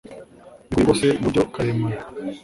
[0.69, 1.97] bihuye rwose mu buryo karemano